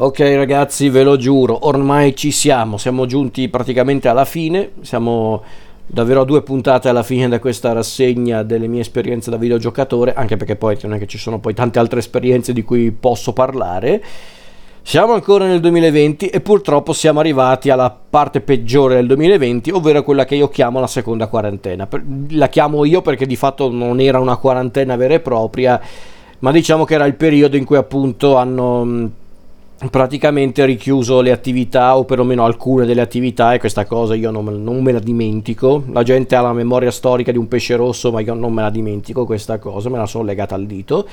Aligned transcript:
Ok 0.00 0.20
ragazzi, 0.20 0.90
ve 0.90 1.02
lo 1.02 1.16
giuro, 1.16 1.66
ormai 1.66 2.14
ci 2.14 2.30
siamo, 2.30 2.76
siamo 2.76 3.04
giunti 3.04 3.48
praticamente 3.48 4.06
alla 4.06 4.24
fine, 4.24 4.74
siamo 4.82 5.42
davvero 5.84 6.20
a 6.20 6.24
due 6.24 6.42
puntate 6.42 6.88
alla 6.88 7.02
fine 7.02 7.26
da 7.26 7.40
questa 7.40 7.72
rassegna 7.72 8.44
delle 8.44 8.68
mie 8.68 8.82
esperienze 8.82 9.28
da 9.28 9.36
videogiocatore, 9.36 10.12
anche 10.12 10.36
perché 10.36 10.54
poi 10.54 10.78
non 10.82 10.94
è 10.94 10.98
che 11.00 11.08
ci 11.08 11.18
sono 11.18 11.40
poi 11.40 11.52
tante 11.52 11.80
altre 11.80 11.98
esperienze 11.98 12.52
di 12.52 12.62
cui 12.62 12.92
posso 12.92 13.32
parlare. 13.32 14.00
Siamo 14.82 15.14
ancora 15.14 15.46
nel 15.46 15.58
2020 15.58 16.28
e 16.28 16.40
purtroppo 16.42 16.92
siamo 16.92 17.18
arrivati 17.18 17.68
alla 17.68 17.90
parte 17.90 18.40
peggiore 18.40 18.94
del 18.94 19.08
2020, 19.08 19.72
ovvero 19.72 20.04
quella 20.04 20.24
che 20.24 20.36
io 20.36 20.48
chiamo 20.48 20.78
la 20.78 20.86
seconda 20.86 21.26
quarantena. 21.26 21.88
La 22.30 22.48
chiamo 22.48 22.84
io 22.84 23.02
perché 23.02 23.26
di 23.26 23.34
fatto 23.34 23.68
non 23.68 23.98
era 23.98 24.20
una 24.20 24.36
quarantena 24.36 24.94
vera 24.94 25.14
e 25.14 25.20
propria, 25.20 25.80
ma 26.38 26.52
diciamo 26.52 26.84
che 26.84 26.94
era 26.94 27.04
il 27.04 27.16
periodo 27.16 27.56
in 27.56 27.64
cui 27.64 27.76
appunto 27.76 28.36
hanno 28.36 29.17
praticamente 29.90 30.64
richiuso 30.64 31.20
le 31.20 31.30
attività 31.30 31.96
o 31.96 32.04
perlomeno 32.04 32.44
alcune 32.44 32.84
delle 32.84 33.00
attività 33.00 33.54
e 33.54 33.60
questa 33.60 33.86
cosa 33.86 34.14
io 34.16 34.30
non 34.32 34.44
non 34.62 34.82
me, 34.82 34.92
la 34.92 34.98
dimentico. 34.98 35.84
La 35.92 36.02
gente 36.02 36.34
ha 36.34 36.40
la 36.40 36.52
memoria 36.52 36.90
storica 36.90 37.30
di 37.30 37.38
un 37.38 37.46
pesce 37.46 37.76
rosso 37.76 38.10
ma 38.10 38.20
io 38.20 38.34
non 38.34 38.52
me 38.52 38.62
la 38.62 38.70
dimentico 38.70 39.24
questa 39.24 39.58
cosa 39.58 39.88
me 39.88 39.98
la 39.98 40.06
sono 40.06 40.24
legata 40.24 40.56
al 40.56 40.66
dito. 40.66 41.06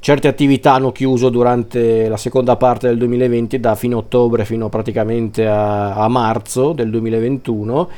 Certe 0.00 0.28
attività 0.28 0.74
hanno 0.74 0.92
chiuso 0.92 1.28
durante 1.28 2.08
la 2.08 2.16
seconda 2.16 2.56
parte 2.56 2.88
del 2.88 2.96
2020 2.96 3.60
da 3.60 3.74
fine 3.74 3.94
ottobre 3.94 4.44
fino 4.44 4.68
praticamente 4.68 5.46
a, 5.46 5.94
a 5.94 6.08
marzo 6.08 6.72
del 6.72 6.90
2021 6.90 7.88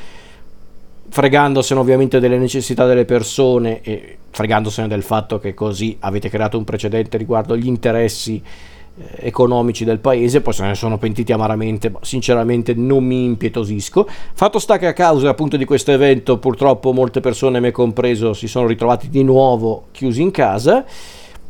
fregandosene 1.09 1.79
ovviamente 1.79 2.19
delle 2.19 2.39
necessità 2.39 2.85
delle 2.87 3.05
persone 3.05 3.81
e 3.81 4.17
fregandosene 4.31 4.87
del 4.87 5.03
fatto 5.03 5.37
che 5.37 5.53
così 5.53 5.95
avete 5.99 6.27
creato 6.27 6.57
un 6.57 6.63
precedente 6.63 7.17
riguardo 7.17 7.55
gli 7.55 7.67
interessi 7.67 8.41
economici 9.15 9.83
del 9.85 9.99
paese, 9.99 10.41
poi 10.41 10.53
se 10.53 10.63
ne 10.65 10.75
sono 10.75 10.97
pentiti 10.97 11.31
amaramente, 11.31 11.89
ma 11.89 11.99
sinceramente 12.01 12.73
non 12.73 13.03
mi 13.03 13.25
impietosisco. 13.25 14.07
Fatto 14.33 14.59
sta 14.59 14.77
che 14.77 14.87
a 14.87 14.93
causa 14.93 15.29
appunto 15.29 15.57
di 15.57 15.65
questo 15.65 15.91
evento 15.91 16.37
purtroppo 16.37 16.91
molte 16.93 17.19
persone, 17.19 17.59
me 17.59 17.71
compreso, 17.71 18.33
si 18.33 18.47
sono 18.47 18.67
ritrovati 18.67 19.09
di 19.09 19.23
nuovo 19.23 19.85
chiusi 19.91 20.21
in 20.21 20.31
casa. 20.31 20.85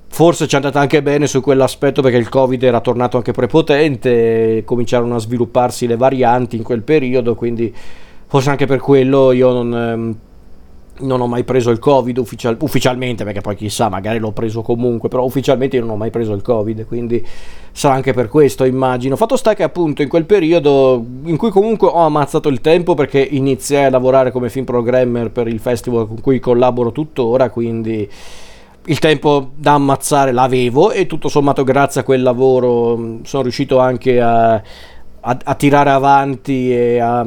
Forse 0.08 0.48
ci 0.48 0.54
è 0.54 0.58
andata 0.58 0.80
anche 0.80 1.02
bene 1.02 1.26
su 1.26 1.42
quell'aspetto 1.42 2.04
perché 2.04 2.18
il 2.18 2.30
Covid 2.30 2.62
era 2.62 2.82
tornato 2.82 3.18
anche 3.18 3.32
prepotente, 3.32 4.62
cominciarono 4.64 5.16
a 5.16 5.20
svilupparsi 5.20 5.88
le 5.88 5.98
varianti 5.98 6.56
in 6.56 6.64
quel 6.64 6.84
periodo, 6.84 7.34
quindi 7.34 7.74
forse 8.28 8.52
anche 8.52 8.68
per 8.68 8.80
quello 8.80 9.32
io 9.32 9.52
non 9.52 9.76
ehm, 9.76 10.16
non 11.00 11.22
ho 11.22 11.28
mai 11.28 11.44
preso 11.44 11.72
il 11.72 11.80
covid 11.80 12.18
ufficial- 12.18 12.58
ufficialmente 12.60 13.24
perché 13.24 13.42
poi 13.42 13.56
chissà 13.56 13.90
magari 13.90 14.20
l'ho 14.20 14.32
preso 14.32 14.62
comunque 14.62 15.10
però 15.10 15.24
ufficialmente 15.24 15.78
io 15.78 15.82
non 15.82 15.92
ho 15.92 15.96
mai 15.98 16.12
preso 16.12 16.34
il 16.34 16.42
covid 16.42 16.86
quindi 16.86 17.26
sarà 17.72 17.96
anche 17.96 18.14
per 18.14 18.28
questo 18.28 18.64
immagino. 18.64 19.16
Fatto 19.16 19.36
sta 19.36 19.56
che 19.56 19.64
appunto 19.64 20.04
in 20.04 20.08
quel 20.08 20.26
periodo 20.26 21.04
in 21.24 21.38
cui 21.38 21.50
comunque 21.50 21.88
ho 21.88 22.06
ammazzato 22.06 22.48
il 22.50 22.62
tempo 22.62 22.94
perché 22.94 23.20
iniziai 23.20 23.86
a 23.86 23.90
lavorare 23.90 24.32
come 24.32 24.50
film 24.50 24.66
programmer 24.66 25.32
per 25.32 25.48
il 25.48 25.60
festival 25.60 26.08
con 26.08 26.22
cui 26.22 26.40
collaboro 26.40 26.92
tuttora 26.92 27.50
quindi 27.50 28.08
il 28.86 29.00
tempo 29.00 29.52
da 29.56 29.74
ammazzare 29.74 30.32
l'avevo 30.32 30.92
e 30.92 31.08
tutto 31.08 31.30
sommato 31.30 31.64
grazie 31.64 32.02
a 32.02 32.04
quel 32.04 32.22
lavoro 32.22 33.20
sono 33.24 33.44
riuscito 33.44 33.80
anche 33.80 34.22
a, 34.22 34.54
a, 34.54 34.62
a 35.22 35.56
tirare 35.56 35.90
avanti 35.90 36.72
e 36.72 37.00
a 37.00 37.26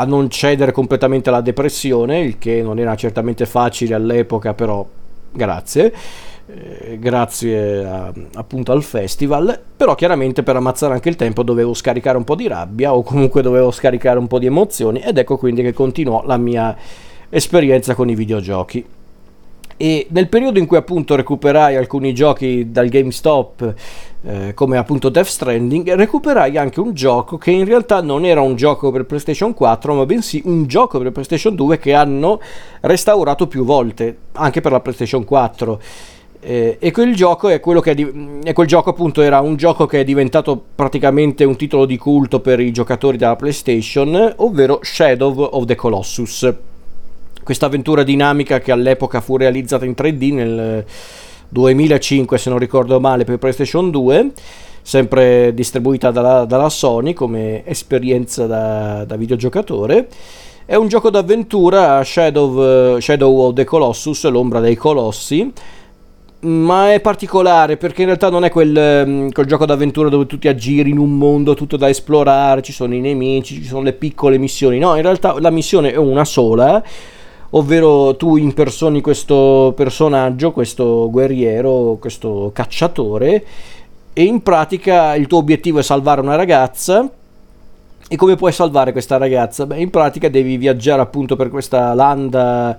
a 0.00 0.04
non 0.04 0.30
cedere 0.30 0.72
completamente 0.72 1.28
alla 1.28 1.42
depressione, 1.42 2.20
il 2.20 2.38
che 2.38 2.62
non 2.62 2.78
era 2.78 2.94
certamente 2.96 3.44
facile 3.44 3.94
all'epoca, 3.94 4.54
però 4.54 4.86
grazie. 5.30 5.92
Eh, 6.46 6.98
grazie 6.98 7.84
a, 7.84 8.12
appunto 8.34 8.72
al 8.72 8.82
festival, 8.82 9.60
però 9.76 9.94
chiaramente 9.94 10.42
per 10.42 10.56
ammazzare 10.56 10.94
anche 10.94 11.10
il 11.10 11.16
tempo 11.16 11.42
dovevo 11.42 11.74
scaricare 11.74 12.16
un 12.16 12.24
po' 12.24 12.34
di 12.34 12.48
rabbia 12.48 12.94
o 12.94 13.02
comunque 13.04 13.42
dovevo 13.42 13.70
scaricare 13.70 14.18
un 14.18 14.26
po' 14.26 14.38
di 14.38 14.46
emozioni 14.46 15.00
ed 15.00 15.18
ecco 15.18 15.36
quindi 15.36 15.62
che 15.62 15.72
continuò 15.72 16.24
la 16.26 16.38
mia 16.38 16.76
esperienza 17.28 17.94
con 17.94 18.08
i 18.08 18.16
videogiochi 18.16 18.84
e 19.82 20.08
nel 20.10 20.28
periodo 20.28 20.58
in 20.58 20.66
cui 20.66 20.76
appunto 20.76 21.16
recuperai 21.16 21.74
alcuni 21.74 22.12
giochi 22.12 22.70
dal 22.70 22.90
GameStop 22.90 23.74
eh, 24.26 24.52
come 24.52 24.76
appunto 24.76 25.08
Death 25.08 25.24
Stranding 25.24 25.94
recuperai 25.94 26.58
anche 26.58 26.80
un 26.80 26.92
gioco 26.92 27.38
che 27.38 27.50
in 27.50 27.64
realtà 27.64 28.02
non 28.02 28.26
era 28.26 28.42
un 28.42 28.56
gioco 28.56 28.90
per 28.90 29.06
PlayStation 29.06 29.54
4 29.54 29.94
ma 29.94 30.04
bensì 30.04 30.42
un 30.44 30.66
gioco 30.66 30.98
per 30.98 31.12
PlayStation 31.12 31.54
2 31.54 31.78
che 31.78 31.94
hanno 31.94 32.40
restaurato 32.82 33.46
più 33.46 33.64
volte 33.64 34.14
anche 34.32 34.60
per 34.60 34.72
la 34.72 34.80
PlayStation 34.80 35.24
4 35.24 35.80
eh, 36.40 36.76
e 36.78 36.90
quel 36.90 37.14
gioco 37.14 37.48
è 37.48 37.58
quello 37.58 37.80
che 37.80 37.92
è 37.92 37.94
di- 37.94 38.40
e 38.44 38.52
quel 38.52 38.66
gioco 38.66 38.90
appunto 38.90 39.22
era 39.22 39.40
un 39.40 39.56
gioco 39.56 39.86
che 39.86 40.00
è 40.00 40.04
diventato 40.04 40.62
praticamente 40.74 41.44
un 41.44 41.56
titolo 41.56 41.86
di 41.86 41.96
culto 41.96 42.40
per 42.40 42.60
i 42.60 42.70
giocatori 42.70 43.16
della 43.16 43.36
PlayStation 43.36 44.34
ovvero 44.36 44.80
Shadow 44.82 45.40
of 45.40 45.64
the 45.64 45.74
Colossus 45.74 46.68
questa 47.50 47.66
avventura 47.66 48.04
dinamica 48.04 48.60
che 48.60 48.70
all'epoca 48.70 49.20
fu 49.20 49.36
realizzata 49.36 49.84
in 49.84 49.94
3D 49.96 50.34
nel 50.34 50.84
2005 51.48 52.38
se 52.38 52.48
non 52.48 52.60
ricordo 52.60 53.00
male 53.00 53.24
per 53.24 53.38
PlayStation 53.38 53.90
2 53.90 54.30
sempre 54.82 55.52
distribuita 55.52 56.12
dalla, 56.12 56.44
dalla 56.44 56.68
Sony 56.68 57.12
come 57.12 57.66
esperienza 57.66 58.46
da, 58.46 59.04
da, 59.04 59.16
videogiocatore 59.16 60.06
è 60.64 60.76
un 60.76 60.86
gioco 60.86 61.10
d'avventura 61.10 62.04
Shadow, 62.04 63.00
Shadow 63.00 63.38
of 63.40 63.54
the 63.54 63.64
Colossus 63.64 64.28
l'ombra 64.28 64.60
dei 64.60 64.76
colossi 64.76 65.52
ma 66.42 66.92
è 66.92 67.00
particolare 67.00 67.76
perché 67.76 68.02
in 68.02 68.06
realtà 68.06 68.30
non 68.30 68.44
è 68.44 68.50
quel, 68.50 69.32
quel, 69.32 69.46
gioco 69.46 69.66
d'avventura 69.66 70.08
dove 70.08 70.26
tu 70.26 70.38
ti 70.38 70.46
aggiri 70.46 70.90
in 70.90 70.98
un 70.98 71.18
mondo 71.18 71.54
tutto 71.54 71.76
da 71.76 71.88
esplorare, 71.88 72.62
ci 72.62 72.72
sono 72.72 72.94
i 72.94 73.00
nemici, 73.00 73.56
ci 73.56 73.64
sono 73.64 73.82
le 73.82 73.92
piccole 73.92 74.38
missioni. 74.38 74.78
No, 74.78 74.96
in 74.96 75.02
realtà 75.02 75.38
la 75.38 75.50
missione 75.50 75.92
è 75.92 75.96
una 75.96 76.24
sola 76.24 76.82
ovvero 77.50 78.16
tu 78.16 78.36
impersoni 78.36 79.00
questo 79.00 79.72
personaggio, 79.76 80.52
questo 80.52 81.08
guerriero, 81.10 81.96
questo 82.00 82.50
cacciatore 82.54 83.44
e 84.12 84.24
in 84.24 84.42
pratica 84.42 85.14
il 85.14 85.26
tuo 85.26 85.38
obiettivo 85.38 85.78
è 85.78 85.82
salvare 85.82 86.20
una 86.20 86.36
ragazza 86.36 87.08
e 88.08 88.16
come 88.16 88.34
puoi 88.34 88.52
salvare 88.52 88.92
questa 88.92 89.16
ragazza? 89.16 89.66
Beh, 89.66 89.78
in 89.80 89.90
pratica 89.90 90.28
devi 90.28 90.56
viaggiare 90.56 91.00
appunto 91.00 91.36
per 91.36 91.48
questa 91.48 91.94
landa 91.94 92.76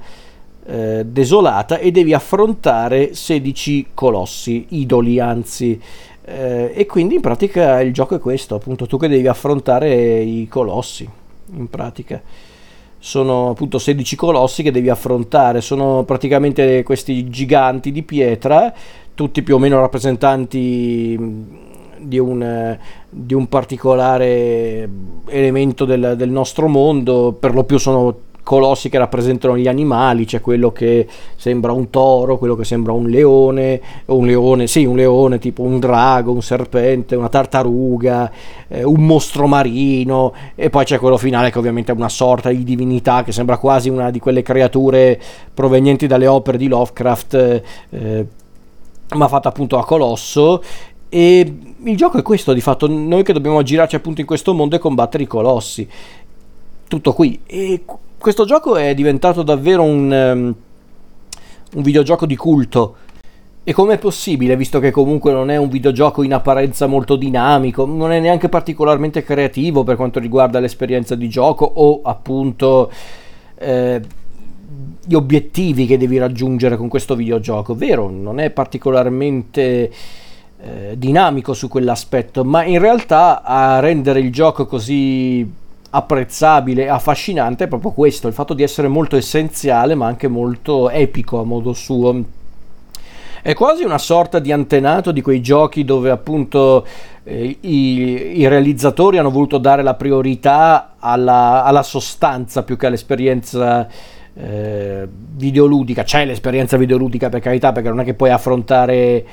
eh, 0.66 1.06
desolata 1.06 1.78
e 1.78 1.92
devi 1.92 2.14
affrontare 2.14 3.14
16 3.14 3.88
colossi, 3.94 4.66
idoli 4.70 5.20
anzi. 5.20 5.80
Eh, 6.24 6.74
e 6.76 6.86
quindi 6.86 7.16
in 7.16 7.22
pratica 7.22 7.82
il 7.82 7.94
gioco 7.94 8.16
è 8.16 8.20
questo, 8.20 8.56
appunto 8.56 8.86
tu 8.88 8.98
che 8.98 9.08
devi 9.08 9.28
affrontare 9.28 10.20
i 10.20 10.48
colossi, 10.50 11.10
in 11.56 11.70
pratica 11.70 12.22
sono 13.04 13.50
appunto 13.50 13.80
16 13.80 14.16
colossi 14.16 14.62
che 14.62 14.70
devi 14.70 14.88
affrontare, 14.88 15.60
sono 15.60 16.04
praticamente 16.04 16.84
questi 16.84 17.28
giganti 17.30 17.92
di 17.92 18.04
pietra, 18.04 18.72
tutti 19.16 19.42
più 19.42 19.56
o 19.56 19.58
meno 19.58 19.80
rappresentanti 19.80 21.18
di 21.98 22.20
un, 22.20 22.78
di 23.10 23.34
un 23.34 23.48
particolare 23.48 24.88
elemento 25.30 25.86
del, 25.86 26.14
del 26.16 26.30
nostro 26.30 26.68
mondo, 26.68 27.34
per 27.34 27.56
lo 27.56 27.64
più 27.64 27.80
sono 27.80 28.16
colossi 28.52 28.90
che 28.90 28.98
rappresentano 28.98 29.58
gli 29.58 29.70
animali, 29.70 30.26
c'è 30.26 30.42
quello 30.42 30.74
che 30.74 31.08
sembra 31.38 31.72
un 31.72 31.90
toro, 31.90 32.38
quello 32.38 32.58
che 32.58 32.66
sembra 32.66 32.92
un 32.92 33.08
leone, 33.08 33.80
un 34.08 34.26
leone, 34.26 34.68
sì, 34.68 34.84
un 34.84 34.98
leone 34.98 35.40
tipo 35.40 35.62
un 35.62 35.80
drago, 35.80 36.34
un 36.34 36.42
serpente, 36.42 37.16
una 37.16 37.30
tartaruga, 37.30 38.30
eh, 38.68 38.84
un 38.84 39.06
mostro 39.06 39.48
marino 39.48 40.34
e 40.56 40.70
poi 40.70 40.84
c'è 40.84 41.00
quello 41.00 41.16
finale 41.16 41.50
che 41.50 41.60
ovviamente 41.60 41.94
è 41.94 41.96
una 41.96 42.10
sorta 42.10 42.50
di 42.50 42.66
divinità 42.66 43.24
che 43.24 43.32
sembra 43.32 43.56
quasi 43.56 43.88
una 43.88 44.12
di 44.12 44.20
quelle 44.20 44.42
creature 44.42 45.18
provenienti 45.54 46.06
dalle 46.06 46.28
opere 46.28 46.58
di 46.58 46.68
Lovecraft, 46.68 47.62
eh, 47.90 48.26
ma 49.16 49.28
fatta 49.30 49.48
appunto 49.48 49.78
a 49.78 49.86
colosso 49.86 50.62
e 51.08 51.56
il 51.84 51.96
gioco 51.96 52.18
è 52.18 52.22
questo 52.22 52.52
di 52.52 52.60
fatto, 52.60 52.86
noi 52.90 53.24
che 53.24 53.32
dobbiamo 53.32 53.64
girarci 53.64 53.96
appunto 53.96 54.20
in 54.20 54.28
questo 54.28 54.54
mondo 54.54 54.76
e 54.76 54.80
combattere 54.80 55.24
i 55.24 55.28
colossi. 55.28 55.88
Tutto 56.90 57.14
qui. 57.14 57.40
E 57.46 57.86
questo 58.22 58.46
gioco 58.46 58.76
è 58.76 58.94
diventato 58.94 59.42
davvero 59.42 59.82
un, 59.82 60.12
um, 60.12 60.56
un 61.74 61.82
videogioco 61.82 62.26
di 62.26 62.36
culto. 62.36 62.96
E 63.64 63.74
com'è 63.74 63.98
possibile, 63.98 64.56
visto 64.56 64.80
che 64.80 64.92
comunque 64.92 65.32
non 65.32 65.50
è 65.50 65.58
un 65.58 65.70
videogioco 65.70 66.24
in 66.24 66.34
apparenza 66.34 66.88
molto 66.88 67.16
dinamico, 67.16 67.86
non 67.86 68.12
è 68.12 68.20
neanche 68.20 68.50
particolarmente 68.50 69.24
creativo 69.24 69.84
per 69.84 69.96
quanto 69.96 70.20
riguarda 70.20 70.60
l'esperienza 70.60 71.16
di 71.16 71.30
gioco 71.30 71.66
o 71.66 72.02
appunto 72.04 72.92
eh, 73.56 74.02
gli 75.06 75.14
obiettivi 75.14 75.86
che 75.86 75.98
devi 75.98 76.18
raggiungere 76.18 76.76
con 76.76 76.88
questo 76.88 77.16
videogioco? 77.16 77.76
Vero, 77.76 78.10
non 78.10 78.40
è 78.40 78.50
particolarmente 78.50 79.92
eh, 80.60 80.96
dinamico 80.98 81.54
su 81.54 81.68
quell'aspetto, 81.68 82.44
ma 82.44 82.64
in 82.64 82.80
realtà 82.80 83.44
a 83.44 83.80
rendere 83.80 84.20
il 84.20 84.32
gioco 84.32 84.66
così 84.66 85.60
apprezzabile 85.92 86.90
affascinante 86.90 87.66
è 87.66 87.68
proprio 87.68 87.92
questo, 87.92 88.28
il 88.28 88.34
fatto 88.34 88.54
di 88.54 88.64
essere 88.64 88.88
molto 88.88 89.16
essenziale 89.18 89.94
ma 89.96 90.08
anche 90.08 90.28
molto 90.28 90.90
epico 90.90 91.40
a 91.40 91.44
modo 91.44 91.74
suo. 91.74 92.40
È 93.44 93.56
quasi 93.56 93.84
una 93.84 93.98
sorta 93.98 94.38
di 94.38 94.52
antenato 94.52 95.12
di 95.12 95.22
quei 95.22 95.42
giochi 95.42 95.84
dove 95.84 96.12
appunto 96.12 96.86
eh, 97.24 97.58
i, 97.60 98.40
i, 98.40 98.48
realizzatori 98.48 99.18
hanno 99.18 99.32
voluto 99.32 99.58
dare 99.58 99.82
la 99.82 99.96
priorità 99.96 100.94
alla, 101.00 101.64
alla 101.64 101.82
sostanza 101.82 102.62
più 102.62 102.78
che 102.78 102.86
all'esperienza 102.86 103.88
eh, 104.36 105.08
videoludica. 105.08 106.04
C'è 106.04 106.24
l'esperienza 106.26 106.78
videoludica 106.78 107.30
per 107.30 107.42
carità, 107.42 107.72
perché 107.72 107.90
non 107.90 108.02
è 108.02 108.04
che 108.04 108.14
puoi 108.14 108.30
affrontare 108.30 109.26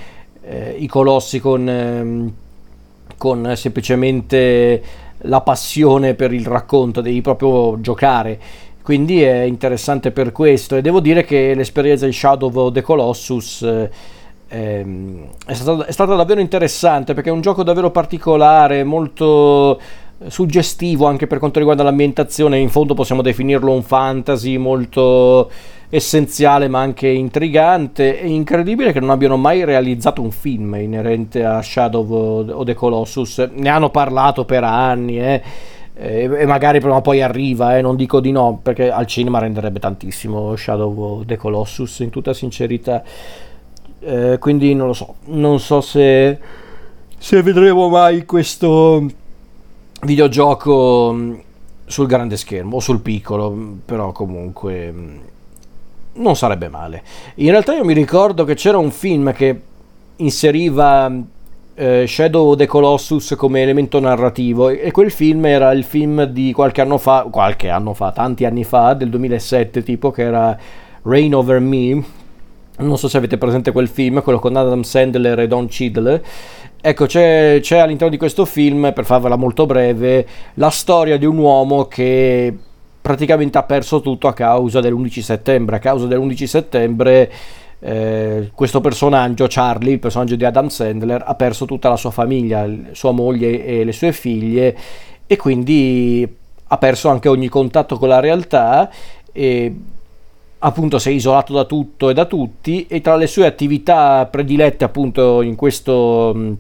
eh, 0.43 0.75
i 0.79 0.87
colossi 0.87 1.39
con, 1.39 1.69
ehm, 1.69 2.33
con 3.19 3.53
semplicemente 3.57 4.83
la 5.23 5.41
passione 5.41 6.15
per 6.15 6.33
il 6.33 6.47
racconto, 6.47 7.01
devi 7.01 7.21
proprio 7.21 7.81
giocare. 7.81 8.39
Quindi 8.83 9.23
è 9.23 9.43
interessante 9.43 10.13
per 10.13 10.33
questo. 10.33 10.77
E 10.77 10.81
devo 10.81 11.01
dire 11.01 11.25
che 11.25 11.55
l'esperienza 11.55 12.07
di 12.07 12.13
Shadow 12.13 12.51
of 12.55 12.73
the 12.73 12.81
Colossus 12.81 13.63
eh, 13.63 13.91
ehm, 14.49 15.27
è, 15.45 15.53
stata, 15.53 15.85
è, 15.85 15.93
stata, 15.93 16.15
davvero 16.15 16.41
interessante 16.41 17.13
perché 17.13 17.29
è 17.29 17.33
un 17.33 17.43
gioco 17.43 17.63
davvero 17.63 17.91
particolare, 17.91 18.85
molto 18.85 19.79
suggestivo 20.27 21.07
anche 21.07 21.27
per 21.27 21.39
quanto 21.39 21.59
riguarda 21.59 21.83
l'ambientazione, 21.83 22.59
in 22.59 22.71
fondo 22.71 22.95
possiamo 22.95 23.23
definirlo 23.23 23.73
un 23.73 23.83
fantasy 23.83 24.57
molto 24.57 25.51
essenziale 25.91 26.69
ma 26.69 26.81
anche 26.81 27.09
intrigante. 27.09 28.21
È 28.21 28.25
incredibile 28.25 28.93
che 28.93 29.01
non 29.01 29.11
abbiano 29.11 29.37
mai 29.37 29.65
realizzato 29.65 30.21
un 30.21 30.31
film 30.31 30.75
inerente 30.75 31.45
a 31.45 31.63
Shadow 31.63 32.51
of 32.51 32.65
the 32.65 32.75
Colossus, 32.75 33.49
ne 33.53 33.69
hanno 33.69 33.91
parlato 33.91 34.45
per 34.45 34.65
anni, 34.65 35.21
eh 35.21 35.43
e 36.01 36.47
magari 36.47 36.79
prima 36.79 36.95
o 36.95 37.01
poi 37.01 37.23
arriva, 37.23 37.77
eh, 37.77 37.83
non 37.83 37.97
dico 37.97 38.21
di 38.21 38.31
no, 38.31 38.61
perché 38.63 38.89
al 38.89 39.07
cinema 39.07 39.41
renderebbe 39.41 39.81
tantissimo 39.81 40.55
Shadow 40.55 40.97
of 40.97 41.25
the 41.27 41.37
Colossus, 41.37 41.99
in 41.99 42.11
tutta 42.11 42.33
sincerità. 42.33 43.03
Eh, 43.99 44.37
quindi 44.39 44.77
non 44.77 44.87
lo 44.87 44.93
so, 44.93 45.17
non 45.25 45.59
so 45.59 45.81
se, 45.81 46.39
se 47.19 47.43
vedremo 47.43 47.89
mai 47.89 48.25
questo 48.27 49.05
videogioco 50.03 51.13
mm, 51.13 51.35
sul 51.87 52.07
grande 52.07 52.37
schermo 52.37 52.77
o 52.77 52.81
sul 52.81 53.01
piccolo, 53.01 53.57
però 53.85 54.13
comunque 54.13 54.93
mm, 54.93 55.19
non 56.15 56.37
sarebbe 56.37 56.69
male. 56.69 57.03
In 57.37 57.51
realtà 57.51 57.75
io 57.75 57.85
mi 57.85 57.95
ricordo 57.95 58.45
che 58.45 58.55
c'era 58.55 58.79
un 58.79 58.91
film 58.91 59.33
che 59.33 59.63
inseriva 60.17 61.13
eh, 61.75 62.07
Shadow 62.07 62.51
of 62.51 62.57
the 62.57 62.67
Colossus 62.67 63.35
come 63.37 63.63
elemento 63.63 64.01
narrativo 64.01 64.69
e 64.69 64.91
quel 64.91 65.13
film 65.13 65.47
era 65.47 65.71
il 65.73 65.85
film 65.85 66.25
di 66.25 66.53
qualche 66.53 66.81
anno 66.81 66.99
fa, 66.99 67.29
qualche 67.31 67.69
anno 67.71 67.95
fa, 67.95 68.11
tanti 68.11 68.45
anni 68.45 68.65
fa, 68.65 68.95
del 68.95 69.11
2007 69.11 69.83
tipo, 69.83 70.11
che 70.11 70.23
era 70.23 70.59
Rain 71.03 71.35
Over 71.35 71.61
Me. 71.61 72.05
Non 72.79 72.97
so 72.97 73.09
se 73.09 73.17
avete 73.17 73.39
presente 73.39 73.73
quel 73.73 73.89
film, 73.89 74.23
quello 74.23 74.39
con 74.39 74.57
Adam 74.57 74.83
Sandler 74.83 75.39
e 75.41 75.47
Don 75.49 75.67
Cheadle. 75.67 76.23
Ecco, 76.81 77.07
c'è, 77.07 77.59
c'è 77.61 77.79
all'interno 77.79 78.11
di 78.11 78.19
questo 78.19 78.45
film, 78.45 78.93
per 78.95 79.05
farvela 79.05 79.37
molto 79.37 79.67
breve, 79.67 80.27
la 80.55 80.71
storia 80.71 81.17
di 81.19 81.27
un 81.27 81.37
uomo 81.39 81.87
che 81.87 82.57
praticamente 83.01 83.59
ha 83.59 83.65
perso 83.65 84.01
tutto 84.01 84.29
a 84.29 84.33
causa 84.33 84.81
dell'11 84.81 85.21
settembre. 85.21 85.77
A 85.77 85.81
causa 85.81 86.07
dell'11 86.07 86.45
settembre 86.45 87.33
eh, 87.81 88.51
questo 88.55 88.81
personaggio, 88.81 89.47
Charlie, 89.49 89.95
il 89.95 89.99
personaggio 89.99 90.37
di 90.37 90.45
Adam 90.45 90.69
Sandler, 90.69 91.23
ha 91.27 91.35
perso 91.35 91.65
tutta 91.65 91.89
la 91.89 91.97
sua 91.97 92.11
famiglia, 92.11 92.69
sua 92.93 93.13
moglie 93.13 93.65
e 93.65 93.85
le 93.85 93.93
sue 93.93 94.13
figlie 94.13 94.77
e 95.27 95.37
quindi 95.37 96.27
ha 96.71 96.79
perso 96.79 97.09
anche 97.09 97.29
ogni 97.29 97.49
contatto 97.49 97.97
con 97.99 98.09
la 98.09 98.21
realtà 98.21 98.91
e 99.33 99.75
appunto 100.59 100.99
si 100.99 101.11
è 101.11 101.13
isolato 101.13 101.53
da 101.53 101.65
tutto 101.65 102.11
e 102.11 102.15
da 102.15 102.25
tutti 102.25 102.87
e 102.89 103.01
tra 103.01 103.17
le 103.17 103.27
sue 103.27 103.47
attività 103.47 104.27
predilette 104.27 104.85
appunto 104.85 105.41
in 105.43 105.55
questo 105.55 106.57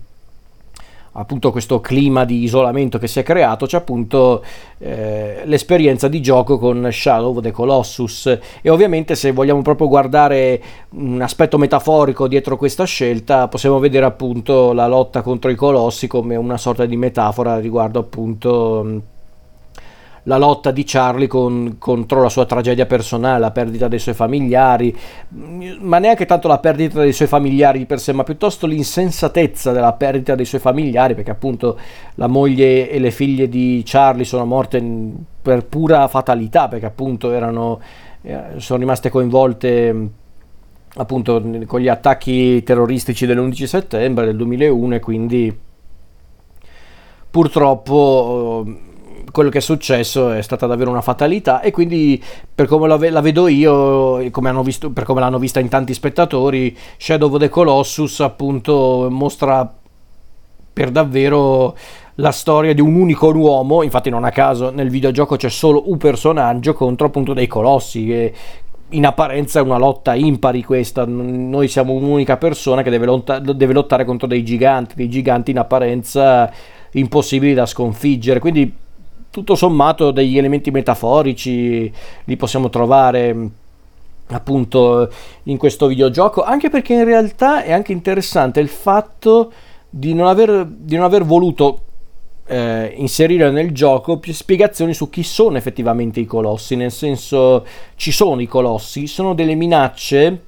appunto 1.18 1.50
questo 1.50 1.80
clima 1.80 2.24
di 2.24 2.42
isolamento 2.42 2.98
che 2.98 3.08
si 3.08 3.18
è 3.18 3.22
creato, 3.22 3.66
c'è 3.66 3.76
appunto 3.76 4.44
eh, 4.78 5.42
l'esperienza 5.44 6.08
di 6.08 6.20
gioco 6.20 6.58
con 6.58 6.88
Shadow 6.90 7.36
of 7.36 7.42
the 7.42 7.50
Colossus. 7.50 8.38
E 8.62 8.70
ovviamente 8.70 9.14
se 9.14 9.32
vogliamo 9.32 9.62
proprio 9.62 9.88
guardare 9.88 10.62
un 10.90 11.20
aspetto 11.20 11.58
metaforico 11.58 12.28
dietro 12.28 12.56
questa 12.56 12.84
scelta 12.84 13.48
possiamo 13.48 13.78
vedere 13.78 14.06
appunto 14.06 14.72
la 14.72 14.86
lotta 14.86 15.22
contro 15.22 15.50
i 15.50 15.54
colossi 15.54 16.06
come 16.06 16.36
una 16.36 16.56
sorta 16.56 16.86
di 16.86 16.96
metafora 16.96 17.58
riguardo 17.58 17.98
appunto 17.98 19.16
la 20.28 20.36
lotta 20.36 20.70
di 20.70 20.84
Charlie 20.84 21.26
con, 21.26 21.76
contro 21.78 22.22
la 22.22 22.28
sua 22.28 22.44
tragedia 22.44 22.84
personale, 22.84 23.40
la 23.40 23.50
perdita 23.50 23.88
dei 23.88 23.98
suoi 23.98 24.14
familiari, 24.14 24.94
ma 25.80 25.98
neanche 25.98 26.26
tanto 26.26 26.48
la 26.48 26.58
perdita 26.58 27.00
dei 27.00 27.14
suoi 27.14 27.28
familiari 27.28 27.78
di 27.78 27.86
per 27.86 27.98
sé, 27.98 28.12
ma 28.12 28.24
piuttosto 28.24 28.66
l'insensatezza 28.66 29.72
della 29.72 29.94
perdita 29.94 30.34
dei 30.34 30.44
suoi 30.44 30.60
familiari, 30.60 31.14
perché 31.14 31.30
appunto 31.30 31.78
la 32.16 32.26
moglie 32.26 32.90
e 32.90 32.98
le 32.98 33.10
figlie 33.10 33.48
di 33.48 33.82
Charlie 33.86 34.24
sono 34.24 34.44
morte 34.44 34.84
per 35.40 35.64
pura 35.64 36.06
fatalità, 36.08 36.68
perché 36.68 36.84
appunto 36.84 37.32
erano, 37.32 37.80
eh, 38.20 38.40
sono 38.58 38.78
rimaste 38.80 39.08
coinvolte 39.08 40.10
appunto 40.94 41.42
con 41.66 41.80
gli 41.80 41.88
attacchi 41.88 42.62
terroristici 42.62 43.24
dell'11 43.24 43.64
settembre 43.64 44.26
del 44.26 44.36
2001 44.36 44.94
e 44.94 45.00
quindi 45.00 45.58
purtroppo 47.30 48.64
quello 49.30 49.50
che 49.50 49.58
è 49.58 49.60
successo 49.60 50.30
è 50.30 50.42
stata 50.42 50.66
davvero 50.66 50.90
una 50.90 51.00
fatalità 51.00 51.60
e 51.60 51.70
quindi 51.70 52.22
per 52.54 52.66
come 52.66 52.88
la, 52.88 52.98
la 53.10 53.20
vedo 53.20 53.48
io 53.48 54.18
e 54.18 54.30
come 54.30 54.52
visto, 54.62 54.90
per 54.90 55.04
come 55.04 55.20
l'hanno 55.20 55.38
vista 55.38 55.60
in 55.60 55.68
tanti 55.68 55.94
spettatori 55.94 56.76
Shadow 56.96 57.32
of 57.32 57.40
the 57.40 57.48
Colossus 57.48 58.20
appunto 58.20 59.08
mostra 59.10 59.72
per 60.72 60.90
davvero 60.90 61.76
la 62.16 62.32
storia 62.32 62.74
di 62.74 62.80
un 62.80 62.94
unico 62.94 63.30
uomo, 63.30 63.82
infatti 63.82 64.10
non 64.10 64.24
a 64.24 64.30
caso 64.30 64.70
nel 64.70 64.90
videogioco 64.90 65.36
c'è 65.36 65.48
solo 65.48 65.90
un 65.90 65.98
personaggio 65.98 66.72
contro 66.72 67.06
appunto 67.06 67.32
dei 67.32 67.46
colossi 67.46 68.06
che 68.06 68.34
in 68.90 69.04
apparenza 69.04 69.60
è 69.60 69.62
una 69.62 69.76
lotta 69.76 70.14
impari 70.14 70.62
questa, 70.64 71.04
noi 71.04 71.68
siamo 71.68 71.92
un'unica 71.92 72.36
persona 72.38 72.82
che 72.82 72.90
deve, 72.90 73.06
lotta- 73.06 73.38
deve 73.38 73.72
lottare 73.72 74.04
contro 74.04 74.26
dei 74.26 74.42
giganti, 74.44 74.94
dei 74.94 75.08
giganti 75.08 75.50
in 75.50 75.58
apparenza 75.58 76.50
impossibili 76.92 77.54
da 77.54 77.66
sconfiggere, 77.66 78.40
quindi 78.40 78.72
tutto 79.30 79.54
sommato 79.54 80.10
degli 80.10 80.38
elementi 80.38 80.70
metaforici 80.70 81.92
li 82.24 82.36
possiamo 82.36 82.70
trovare 82.70 83.34
mm, 83.34 83.46
appunto 84.28 85.10
in 85.44 85.56
questo 85.56 85.86
videogioco 85.86 86.42
anche 86.42 86.70
perché 86.70 86.94
in 86.94 87.04
realtà 87.04 87.62
è 87.62 87.72
anche 87.72 87.92
interessante 87.92 88.60
il 88.60 88.68
fatto 88.68 89.52
di 89.88 90.14
non 90.14 90.26
aver, 90.26 90.66
di 90.66 90.96
non 90.96 91.04
aver 91.04 91.24
voluto 91.24 91.80
eh, 92.46 92.92
inserire 92.96 93.50
nel 93.50 93.72
gioco 93.72 94.18
più 94.18 94.32
spiegazioni 94.32 94.94
su 94.94 95.10
chi 95.10 95.22
sono 95.22 95.56
effettivamente 95.56 96.20
i 96.20 96.26
colossi 96.26 96.76
nel 96.76 96.92
senso 96.92 97.66
ci 97.96 98.10
sono 98.10 98.40
i 98.40 98.46
colossi 98.46 99.06
sono 99.06 99.34
delle 99.34 99.54
minacce 99.54 100.42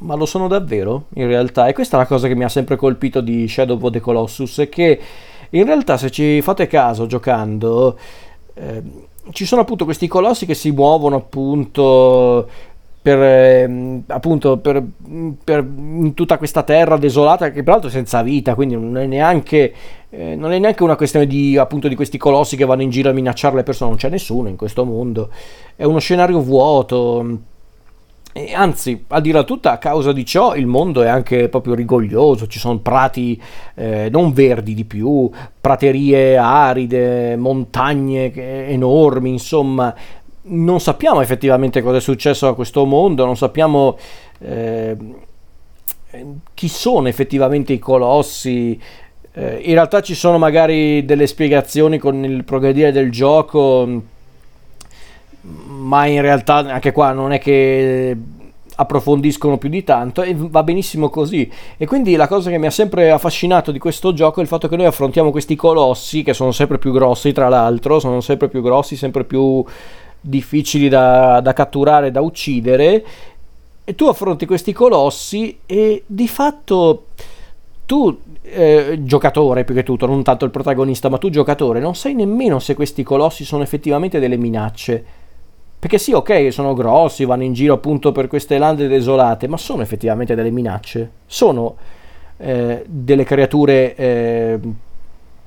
ma 0.00 0.14
lo 0.14 0.26
sono 0.26 0.48
davvero 0.48 1.06
in 1.14 1.26
realtà? 1.26 1.66
E 1.66 1.72
questa 1.72 1.96
è 1.96 2.00
la 2.00 2.06
cosa 2.06 2.28
che 2.28 2.34
mi 2.34 2.44
ha 2.44 2.48
sempre 2.48 2.76
colpito 2.76 3.20
di 3.20 3.46
Shadow 3.48 3.78
of 3.80 3.90
the 3.90 4.00
Colossus 4.00 4.66
che 4.70 4.98
in 5.50 5.64
realtà, 5.64 5.96
se 5.96 6.10
ci 6.10 6.40
fate 6.42 6.66
caso 6.66 7.06
giocando, 7.06 7.98
eh, 8.54 8.82
ci 9.32 9.44
sono 9.44 9.62
appunto 9.62 9.84
questi 9.84 10.08
colossi 10.08 10.46
che 10.46 10.54
si 10.54 10.70
muovono 10.70 11.16
appunto 11.16 12.48
per, 13.02 13.18
eh, 13.22 14.02
appunto 14.08 14.58
per, 14.58 14.84
per, 15.42 15.66
tutta 16.14 16.36
questa 16.36 16.62
terra 16.62 16.98
desolata 16.98 17.50
che 17.50 17.62
peraltro 17.62 17.88
è 17.88 17.92
senza 17.92 18.22
vita 18.22 18.54
quindi 18.54 18.74
non 18.74 18.98
è 18.98 19.06
neanche, 19.06 19.72
eh, 20.10 20.36
non 20.36 20.52
è 20.52 20.58
neanche 20.58 20.82
una 20.82 20.96
questione 20.96 21.26
di, 21.26 21.56
appunto, 21.56 21.88
di 21.88 21.94
questi 21.94 22.18
colossi 22.18 22.56
che 22.56 22.66
vanno 22.66 22.82
in 22.82 22.90
giro 22.90 23.08
a 23.08 23.12
minacciare 23.12 23.56
le 23.56 23.62
persone 23.62 23.90
non 23.90 23.98
c'è 23.98 24.10
nessuno 24.10 24.48
in 24.48 24.56
questo 24.56 24.84
mondo. 24.84 25.30
È 25.74 25.84
uno 25.84 25.98
scenario 25.98 26.40
vuoto 26.40 27.38
e 28.32 28.54
anzi, 28.54 29.04
a 29.08 29.20
dire 29.20 29.44
tutta, 29.44 29.72
a 29.72 29.78
causa 29.78 30.12
di 30.12 30.24
ciò 30.24 30.54
il 30.54 30.66
mondo 30.66 31.02
è 31.02 31.08
anche 31.08 31.48
proprio 31.48 31.74
rigoglioso, 31.74 32.46
ci 32.46 32.60
sono 32.60 32.78
prati 32.78 33.40
eh, 33.74 34.08
non 34.10 34.32
verdi 34.32 34.74
di 34.74 34.84
più, 34.84 35.28
praterie 35.60 36.36
aride, 36.36 37.34
montagne 37.36 38.32
enormi, 38.68 39.30
insomma, 39.30 39.92
non 40.42 40.80
sappiamo 40.80 41.20
effettivamente 41.20 41.82
cosa 41.82 41.96
è 41.96 42.00
successo 42.00 42.46
a 42.46 42.54
questo 42.54 42.84
mondo, 42.84 43.24
non 43.24 43.36
sappiamo 43.36 43.98
eh, 44.38 44.96
chi 46.54 46.68
sono 46.68 47.08
effettivamente 47.08 47.72
i 47.72 47.78
colossi. 47.78 48.80
Eh, 49.32 49.60
in 49.64 49.74
realtà 49.74 50.02
ci 50.02 50.14
sono 50.14 50.38
magari 50.38 51.04
delle 51.04 51.26
spiegazioni 51.26 51.98
con 51.98 52.24
il 52.24 52.44
progredire 52.44 52.92
del 52.92 53.10
gioco 53.10 54.02
ma 55.42 56.06
in 56.06 56.20
realtà 56.20 56.56
anche 56.56 56.92
qua 56.92 57.12
non 57.12 57.32
è 57.32 57.38
che 57.38 58.16
approfondiscono 58.80 59.58
più 59.58 59.68
di 59.68 59.84
tanto 59.84 60.22
e 60.22 60.34
va 60.36 60.62
benissimo 60.62 61.10
così. 61.10 61.50
E 61.76 61.86
quindi 61.86 62.16
la 62.16 62.26
cosa 62.26 62.50
che 62.50 62.58
mi 62.58 62.66
ha 62.66 62.70
sempre 62.70 63.10
affascinato 63.10 63.72
di 63.72 63.78
questo 63.78 64.12
gioco 64.14 64.40
è 64.40 64.42
il 64.42 64.48
fatto 64.48 64.68
che 64.68 64.76
noi 64.76 64.86
affrontiamo 64.86 65.30
questi 65.30 65.54
colossi 65.54 66.22
che 66.22 66.32
sono 66.32 66.50
sempre 66.52 66.78
più 66.78 66.92
grossi, 66.92 67.32
tra 67.32 67.48
l'altro, 67.48 67.98
sono 68.00 68.20
sempre 68.20 68.48
più 68.48 68.62
grossi, 68.62 68.96
sempre 68.96 69.24
più 69.24 69.62
difficili 70.20 70.88
da, 70.88 71.40
da 71.40 71.52
catturare, 71.52 72.10
da 72.10 72.20
uccidere 72.20 73.04
e 73.84 73.94
tu 73.94 74.06
affronti 74.06 74.46
questi 74.46 74.72
colossi 74.72 75.58
e 75.66 76.04
di 76.06 76.28
fatto 76.28 77.06
tu 77.86 78.16
eh, 78.42 78.98
giocatore 79.00 79.64
più 79.64 79.74
che 79.74 79.82
tutto, 79.82 80.06
non 80.06 80.22
tanto 80.22 80.44
il 80.44 80.50
protagonista, 80.50 81.08
ma 81.08 81.18
tu 81.18 81.28
giocatore, 81.28 81.80
non 81.80 81.94
sai 81.94 82.14
nemmeno 82.14 82.58
se 82.58 82.74
questi 82.74 83.02
colossi 83.02 83.44
sono 83.44 83.62
effettivamente 83.62 84.20
delle 84.20 84.36
minacce. 84.36 85.04
Perché 85.80 85.96
sì, 85.96 86.12
ok, 86.12 86.52
sono 86.52 86.74
grossi, 86.74 87.24
vanno 87.24 87.42
in 87.42 87.54
giro 87.54 87.72
appunto 87.72 88.12
per 88.12 88.26
queste 88.26 88.58
lande 88.58 88.86
desolate, 88.86 89.48
ma 89.48 89.56
sono 89.56 89.80
effettivamente 89.80 90.34
delle 90.34 90.50
minacce. 90.50 91.10
Sono 91.24 91.74
eh, 92.36 92.84
delle 92.86 93.24
creature 93.24 93.94
eh, 93.94 94.58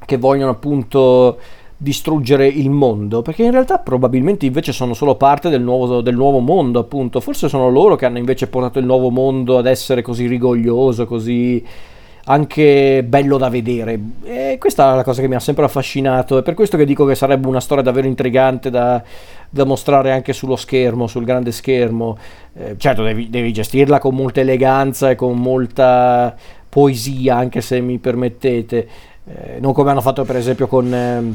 che 0.03 0.17
vogliono 0.17 0.49
appunto 0.49 1.37
distruggere 1.77 2.47
il 2.47 2.71
mondo, 2.71 3.21
perché 3.21 3.43
in 3.43 3.51
realtà 3.51 3.77
probabilmente 3.77 4.47
invece 4.47 4.71
sono 4.71 4.95
solo 4.95 5.17
parte 5.17 5.49
del 5.49 5.61
nuovo, 5.61 6.01
del 6.01 6.15
nuovo, 6.15 6.39
mondo, 6.39 6.79
appunto. 6.79 7.19
Forse 7.19 7.47
sono 7.47 7.69
loro 7.69 7.95
che 7.95 8.07
hanno 8.07 8.17
invece 8.17 8.47
portato 8.47 8.79
il 8.79 8.85
nuovo 8.85 9.11
mondo 9.11 9.59
ad 9.59 9.67
essere 9.67 10.01
così 10.01 10.25
rigoglioso, 10.25 11.05
così 11.05 11.63
anche 12.25 13.03
bello 13.05 13.37
da 13.37 13.49
vedere. 13.49 13.99
E 14.23 14.57
questa 14.59 14.93
è 14.93 14.95
la 14.95 15.03
cosa 15.03 15.21
che 15.21 15.27
mi 15.27 15.35
ha 15.35 15.39
sempre 15.39 15.65
affascinato. 15.65 16.37
È 16.37 16.41
per 16.41 16.53
questo 16.53 16.77
che 16.77 16.85
dico 16.85 17.05
che 17.05 17.15
sarebbe 17.15 17.47
una 17.47 17.59
storia 17.59 17.83
davvero 17.83 18.07
intrigante 18.07 18.69
da, 18.69 19.03
da 19.53 19.65
mostrare 19.65 20.11
anche 20.11 20.33
sullo 20.33 20.55
schermo, 20.55 21.05
sul 21.05 21.25
grande 21.25 21.51
schermo. 21.51 22.17
Eh, 22.55 22.75
certo, 22.77 23.03
devi, 23.03 23.29
devi 23.29 23.53
gestirla 23.53 23.99
con 23.99 24.15
molta 24.15 24.39
eleganza 24.39 25.11
e 25.11 25.15
con 25.15 25.37
molta 25.37 26.35
poesia, 26.67 27.35
anche 27.35 27.61
se 27.61 27.79
mi 27.79 27.99
permettete. 27.99 28.87
Eh, 29.25 29.59
non 29.59 29.73
come 29.73 29.91
hanno 29.91 30.01
fatto 30.01 30.23
per 30.23 30.37
esempio 30.37 30.65
con 30.65 30.91
eh, 30.91 31.33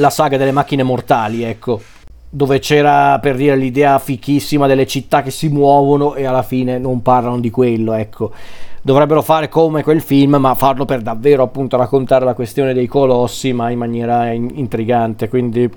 la 0.00 0.08
saga 0.08 0.38
delle 0.38 0.52
macchine 0.52 0.82
mortali, 0.82 1.42
ecco, 1.42 1.82
dove 2.30 2.60
c'era 2.60 3.18
per 3.18 3.36
dire 3.36 3.56
l'idea 3.56 3.98
fichissima 3.98 4.66
delle 4.66 4.86
città 4.86 5.20
che 5.20 5.30
si 5.30 5.48
muovono 5.48 6.14
e 6.14 6.24
alla 6.24 6.42
fine 6.42 6.78
non 6.78 7.02
parlano 7.02 7.40
di 7.40 7.50
quello, 7.50 7.92
ecco. 7.92 8.32
Dovrebbero 8.80 9.20
fare 9.20 9.50
come 9.50 9.82
quel 9.82 10.00
film, 10.00 10.36
ma 10.36 10.54
farlo 10.54 10.86
per 10.86 11.02
davvero 11.02 11.42
appunto 11.42 11.76
raccontare 11.76 12.24
la 12.24 12.32
questione 12.32 12.72
dei 12.72 12.86
colossi, 12.86 13.52
ma 13.52 13.68
in 13.68 13.76
maniera 13.76 14.32
in- 14.32 14.50
intrigante, 14.54 15.28
quindi 15.28 15.70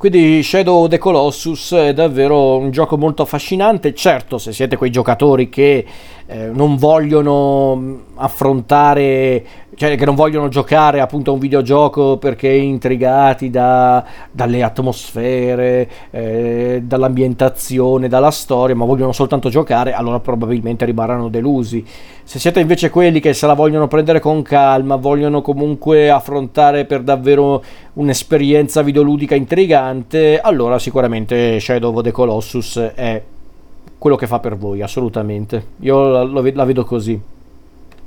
quindi 0.00 0.42
Shadow 0.42 0.84
of 0.84 0.88
the 0.88 0.96
Colossus 0.96 1.74
è 1.74 1.92
davvero 1.92 2.56
un 2.56 2.70
gioco 2.70 2.96
molto 2.96 3.20
affascinante. 3.20 3.92
Certo, 3.92 4.38
se 4.38 4.50
siete 4.50 4.76
quei 4.76 4.90
giocatori 4.90 5.50
che 5.50 5.84
eh, 6.30 6.48
non 6.52 6.76
vogliono 6.76 7.74
mm, 7.74 7.94
affrontare, 8.14 9.44
cioè 9.74 9.96
che 9.96 10.04
non 10.04 10.14
vogliono 10.14 10.46
giocare 10.46 11.00
appunto 11.00 11.30
a 11.30 11.34
un 11.34 11.40
videogioco 11.40 12.18
perché 12.18 12.48
intrigati 12.48 13.50
da, 13.50 14.04
dalle 14.30 14.62
atmosfere, 14.62 15.90
eh, 16.12 16.82
dall'ambientazione, 16.84 18.06
dalla 18.06 18.30
storia, 18.30 18.76
ma 18.76 18.84
vogliono 18.84 19.10
soltanto 19.10 19.48
giocare, 19.48 19.92
allora 19.92 20.20
probabilmente 20.20 20.84
rimarranno 20.84 21.28
delusi. 21.28 21.84
Se 22.22 22.38
siete 22.38 22.60
invece 22.60 22.90
quelli 22.90 23.18
che 23.18 23.32
se 23.32 23.48
la 23.48 23.54
vogliono 23.54 23.88
prendere 23.88 24.20
con 24.20 24.42
calma, 24.42 24.94
vogliono 24.94 25.42
comunque 25.42 26.10
affrontare 26.10 26.84
per 26.84 27.02
davvero 27.02 27.60
un'esperienza 27.94 28.82
videoludica 28.82 29.34
intrigante, 29.34 30.38
allora 30.38 30.78
sicuramente 30.78 31.58
Shadow 31.58 31.92
of 31.92 32.04
the 32.04 32.12
Colossus 32.12 32.78
è 32.94 33.20
quello 34.00 34.16
che 34.16 34.26
fa 34.26 34.40
per 34.40 34.56
voi, 34.56 34.80
assolutamente. 34.80 35.72
Io 35.80 36.08
la, 36.08 36.24
la 36.24 36.64
vedo 36.64 36.84
così. 36.84 37.20